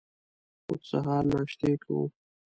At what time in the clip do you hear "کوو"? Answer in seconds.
1.83-2.03